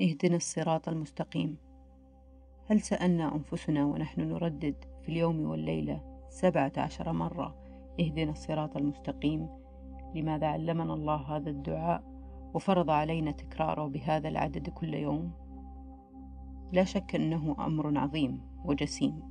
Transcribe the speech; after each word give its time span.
اهدنا 0.00 0.36
الصراط 0.36 0.88
المستقيم. 0.88 1.56
هل 2.66 2.80
سألنا 2.80 3.34
أنفسنا 3.34 3.84
ونحن 3.84 4.20
نردد 4.20 4.74
في 5.02 5.08
اليوم 5.08 5.40
والليلة 5.40 6.00
سبعة 6.30 6.72
عشر 6.76 7.12
مرة 7.12 7.56
اهدنا 8.00 8.30
الصراط 8.30 8.76
المستقيم؟ 8.76 9.48
لماذا 10.14 10.46
علمنا 10.46 10.94
الله 10.94 11.36
هذا 11.36 11.50
الدعاء 11.50 12.02
وفرض 12.54 12.90
علينا 12.90 13.30
تكراره 13.30 13.86
بهذا 13.86 14.28
العدد 14.28 14.68
كل 14.68 14.94
يوم؟ 14.94 15.32
لا 16.72 16.84
شك 16.84 17.14
أنه 17.14 17.56
أمر 17.58 17.98
عظيم 17.98 18.40
وجسيم. 18.64 19.22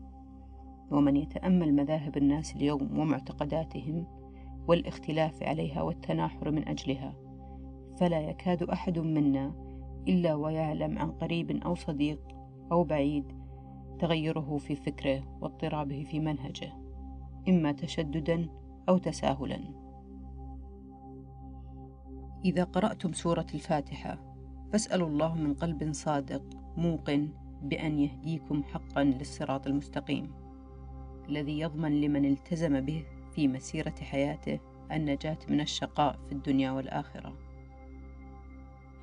ومن 0.92 1.16
يتأمل 1.16 1.76
مذاهب 1.76 2.18
الناس 2.18 2.56
اليوم 2.56 3.00
ومعتقداتهم 3.00 4.08
والاختلاف 4.68 5.44
عليها 5.44 5.82
والتناحر 5.82 6.52
من 6.52 6.68
أجلها 6.68 7.14
فلا 7.98 8.22
يكاد 8.22 8.64
أحد 8.64 9.00
منا 9.00 9.69
إلا 10.10 10.36
ويعلم 10.36 11.00
عن 11.00 11.12
قريب 11.12 11.52
أو 11.52 11.76
صديق 11.76 12.20
أو 12.72 12.84
بعيد 12.84 13.26
تغيره 14.00 14.58
في 14.58 14.76
فكره 14.76 15.38
واضطرابه 15.42 16.04
في 16.04 16.20
منهجه 16.20 16.74
إما 17.50 17.72
تشددا 17.72 18.50
أو 18.90 18.98
تساهلا. 18.98 19.60
إذا 22.46 22.64
قرأتم 22.64 23.14
سورة 23.14 23.46
الفاتحة 23.54 24.36
فاسألوا 24.74 25.08
الله 25.08 25.36
من 25.36 25.54
قلب 25.54 25.94
صادق 25.94 26.44
موقن 26.78 27.30
بأن 27.64 28.00
يهديكم 28.00 28.64
حقا 28.64 29.04
للصراط 29.04 29.68
المستقيم 29.68 30.32
الذي 31.30 31.60
يضمن 31.60 32.02
لمن 32.02 32.26
التزم 32.26 32.82
به 32.82 33.06
في 33.32 33.48
مسيرة 33.48 33.96
حياته 34.02 34.60
النجاة 34.92 35.38
من 35.50 35.62
الشقاء 35.62 36.20
في 36.28 36.32
الدنيا 36.32 36.72
والآخرة. 36.72 37.49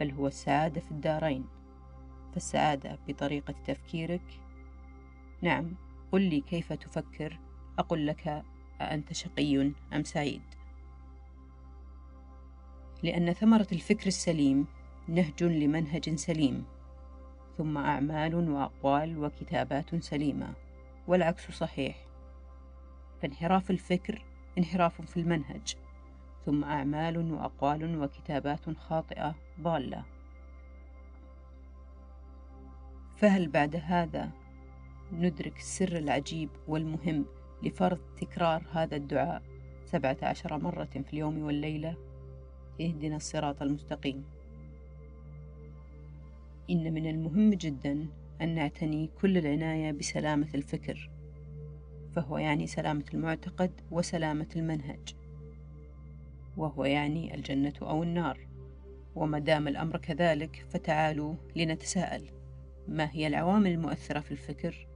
بل 0.01 0.11
هو 0.11 0.27
السعادة 0.27 0.81
في 0.81 0.91
الدارين. 0.91 1.45
فالسعادة 2.33 2.99
بطريقة 3.09 3.55
تفكيرك؟ 3.67 4.41
نعم. 5.43 5.75
قل 6.13 6.23
لي 6.23 6.41
كيف 6.41 6.73
تفكر؟ 6.73 7.39
أقول 7.79 8.07
لك 8.07 8.45
أأنت 8.81 9.13
شقي 9.13 9.73
أم 9.93 10.05
سعيد؟ 10.05 10.43
لأن 13.03 13.33
ثمرة 13.33 13.67
الفكر 13.73 14.07
السليم 14.07 14.67
نهج 15.09 15.45
لمنهج 15.45 16.15
سليم 16.15 16.65
ثم 17.59 17.79
أعمال 17.79 18.51
وأقوال 18.51 19.19
وكتابات 19.19 19.95
سليمة 19.95 20.53
والعكس 21.07 21.51
صحيح. 21.51 21.97
فانحراف 23.23 23.71
الفكر 23.71 24.25
انحراف 24.59 25.03
في 25.03 25.17
المنهج. 25.17 25.77
ثم 26.47 26.65
أعمال 26.65 27.33
وأقوال 27.33 27.99
وكتابات 28.03 28.71
خاطئة 28.71 29.35
ضالة. 29.61 30.05
فهل 33.17 33.49
بعد 33.49 33.77
هذا 33.77 34.31
ندرك 35.13 35.57
السر 35.57 35.97
العجيب 35.97 36.49
والمهم 36.69 37.25
لفرض 37.63 37.99
تكرار 38.21 38.63
هذا 38.73 38.97
الدعاء 38.97 39.43
سبعة 39.85 40.17
عشر 40.23 40.59
مرة 40.59 40.85
في 40.85 41.13
اليوم 41.13 41.43
والليلة؟ 41.43 41.97
اهدنا 42.81 43.17
الصراط 43.17 43.63
المستقيم. 43.63 44.25
إن 46.71 46.95
من 46.95 47.11
المهم 47.11 47.51
جدا 47.51 48.07
أن 48.41 48.55
نعتني 48.55 49.11
كل 49.21 49.39
العناية 49.39 49.93
بسلامة 49.93 50.49
الفكر 50.55 51.11
فهو 52.15 52.39
يعني 52.39 52.67
سلامة 52.67 53.05
المعتقد 53.15 53.71
وسلامة 53.91 54.49
المنهج. 54.57 55.26
وهو 56.57 56.85
يعني 56.85 57.35
الجنة 57.35 57.75
أو 57.83 58.03
النار. 58.03 58.47
وما 59.15 59.39
دام 59.39 59.69
الأمر 59.69 59.97
كذلك 59.97 60.67
فتعالوا 60.69 61.35
لنتساءل. 61.57 62.25
ما 62.89 63.11
هي 63.13 63.27
العوامل 63.27 63.71
المؤثرة 63.71 64.21
في 64.21 64.31
الفكر؟ 64.31 64.87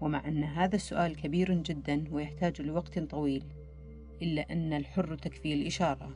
ومع 0.00 0.28
أن 0.28 0.44
هذا 0.44 0.76
السؤال 0.76 1.16
كبير 1.16 1.54
جدا 1.54 2.04
ويحتاج 2.10 2.62
لوقت 2.62 2.98
طويل 2.98 3.44
إلا 4.22 4.52
أن 4.52 4.72
الحر 4.72 5.14
تكفي 5.14 5.54
الإشارة. 5.54 6.10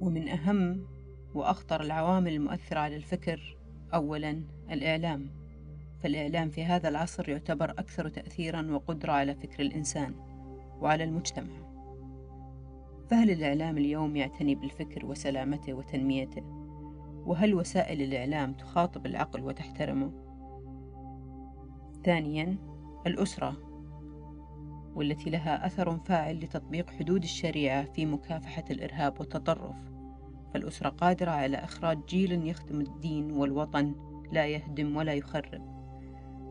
ومن 0.00 0.28
أهم 0.28 0.86
وأخطر 1.34 1.80
العوامل 1.80 2.32
المؤثرة 2.32 2.78
على 2.80 2.96
الفكر 2.96 3.56
أولا 3.94 4.42
الإعلام. 4.70 5.30
فالإعلام 6.02 6.50
في 6.50 6.64
هذا 6.64 6.88
العصر 6.88 7.28
يعتبر 7.28 7.70
أكثر 7.70 8.08
تأثيرا 8.08 8.70
وقدرة 8.70 9.12
على 9.12 9.34
فكر 9.34 9.62
الإنسان. 9.62 10.35
وعلى 10.80 11.04
المجتمع 11.04 11.66
فهل 13.10 13.30
الإعلام 13.30 13.78
اليوم 13.78 14.16
يعتني 14.16 14.54
بالفكر 14.54 15.06
وسلامته 15.06 15.74
وتنميته؟ 15.74 16.42
وهل 17.26 17.54
وسائل 17.54 18.02
الإعلام 18.02 18.52
تخاطب 18.52 19.06
العقل 19.06 19.42
وتحترمه؟ 19.42 20.12
ثانيا 22.04 22.56
الأسرة 23.06 23.56
والتي 24.94 25.30
لها 25.30 25.66
أثر 25.66 25.98
فاعل 25.98 26.38
لتطبيق 26.38 26.90
حدود 26.90 27.22
الشريعة 27.22 27.84
في 27.84 28.06
مكافحة 28.06 28.64
الإرهاب 28.70 29.20
والتطرف 29.20 29.76
فالأسرة 30.54 30.88
قادرة 30.88 31.30
على 31.30 31.56
إخراج 31.56 31.98
جيل 32.08 32.48
يخدم 32.48 32.80
الدين 32.80 33.30
والوطن 33.30 33.94
لا 34.32 34.46
يهدم 34.46 34.96
ولا 34.96 35.14
يخرب 35.14 35.75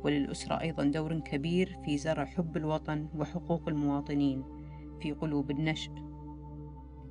وللأسرة 0.04 0.62
أيضا 0.62 0.84
دور 0.84 1.20
كبير 1.20 1.78
في 1.86 1.98
زرع 1.98 2.26
حب 2.26 2.58
الوطن 2.58 3.08
وحقوق 3.18 3.68
المواطنين 3.68 4.44
في 5.02 5.12
قلوب 5.12 5.52
النشء. 5.52 5.92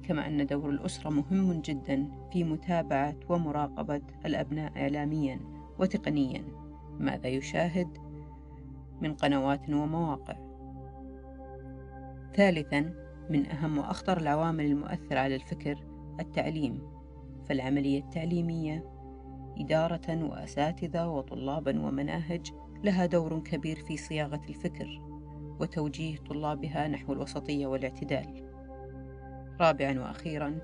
كما 0.03 0.27
أن 0.27 0.47
دور 0.47 0.71
الأسرة 0.71 1.11
مهم 1.11 1.61
جدا 1.61 2.09
في 2.33 2.45
متابعة 2.45 3.17
ومراقبة 3.29 4.03
الأبناء 4.27 4.73
إعلاميا 4.77 5.41
وتقنيا 5.79 6.45
ماذا 6.99 7.29
يشاهد 7.29 7.89
من 9.01 9.15
قنوات 9.15 9.71
ومواقع. 9.71 10.37
ثالثا 12.35 12.95
من 13.31 13.47
أهم 13.47 13.79
وأخطر 13.79 14.17
العوامل 14.17 14.65
المؤثرة 14.65 15.19
على 15.19 15.35
الفكر 15.35 15.85
التعليم. 16.21 16.95
فالعملية 17.49 18.01
التعليمية 18.01 18.85
إدارة 19.59 20.25
وأساتذة 20.25 21.09
وطلابا 21.09 21.81
ومناهج 21.81 22.53
لها 22.85 23.07
دور 23.07 23.41
كبير 23.41 23.77
في 23.77 23.97
صياغة 23.97 24.41
الفكر 24.49 25.03
وتوجيه 25.61 26.17
طلابها 26.17 26.89
نحو 26.89 27.13
الوسطية 27.13 27.67
والاعتدال. 27.67 28.51
رابعا 29.61 30.01
وأخيرا 30.01 30.59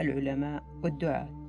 العلماء 0.00 0.62
والدعاة 0.84 1.48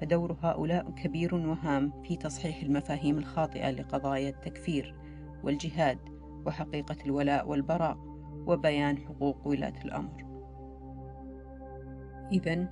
فدور 0.00 0.36
هؤلاء 0.42 0.90
كبير 0.90 1.34
وهام 1.34 2.02
في 2.02 2.16
تصحيح 2.16 2.62
المفاهيم 2.62 3.18
الخاطئة 3.18 3.70
لقضايا 3.70 4.28
التكفير 4.28 4.94
والجهاد 5.44 5.98
وحقيقة 6.46 6.96
الولاء 7.06 7.48
والبراء 7.48 7.98
وبيان 8.46 8.98
حقوق 8.98 9.46
ولاة 9.48 9.84
الأمر. 9.84 10.24
إذا 12.32 12.68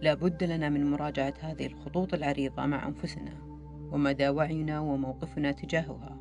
لا 0.00 0.14
بد 0.14 0.44
لنا 0.44 0.68
من 0.68 0.90
مراجعة 0.90 1.34
هذه 1.40 1.66
الخطوط 1.66 2.14
العريضة 2.14 2.66
مع 2.66 2.88
أنفسنا 2.88 3.47
ومدى 3.92 4.28
وعينا 4.28 4.80
وموقفنا 4.80 5.52
تجاهها. 5.52 6.16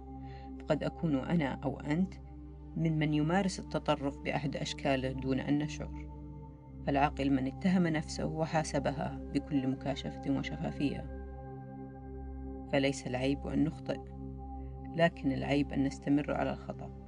فقد 0.60 0.84
أكون 0.84 1.16
أنا 1.16 1.60
أو 1.64 1.80
أنت 1.80 2.14
ممن 2.78 3.14
يمارس 3.14 3.60
التطرف 3.60 4.18
بأحد 4.18 4.56
أشكاله 4.56 5.12
دون 5.12 5.40
أن 5.40 5.60
نشعر. 5.60 6.08
فالعاقل 6.88 7.30
من 7.32 7.48
اتهم 7.48 7.88
نفسه 7.88 8.26
وحاسبها 8.26 9.20
بكل 9.34 9.68
مكاشفة 9.68 10.22
وشفافية. 10.30 11.28
فليس 12.72 13.08
العيب 13.08 13.48
أن 13.48 13.64
نخطئ 13.64 14.00
لكن 14.96 15.32
العيب 15.32 15.74
أن 15.74 15.84
نستمر 15.84 16.32
على 16.32 16.52
الخطأ. 16.52 17.07